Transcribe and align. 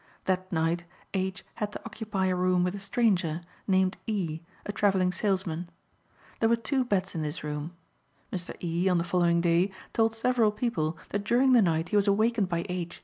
That 0.25 0.51
night 0.51 0.85
H. 1.13 1.45
had 1.61 1.71
to 1.73 1.81
occupy 1.85 2.25
a 2.25 2.35
room 2.35 2.63
with 2.63 2.73
a 2.73 2.79
stranger, 2.79 3.41
named 3.67 3.97
E., 4.07 4.41
a 4.65 4.71
travelling 4.71 5.11
salesman. 5.11 5.69
There 6.39 6.49
were 6.49 6.55
two 6.55 6.83
beds 6.83 7.13
in 7.13 7.21
this 7.21 7.43
room. 7.43 7.73
Mr. 8.33 8.55
E., 8.63 8.89
on 8.89 8.97
the 8.97 9.03
following 9.03 9.41
day 9.41 9.69
told 9.93 10.15
several 10.15 10.51
people 10.51 10.97
that 11.09 11.23
during 11.23 11.53
the 11.53 11.61
night 11.61 11.89
he 11.89 11.95
was 11.95 12.07
awakened 12.07 12.49
by 12.49 12.65
H. 12.67 12.99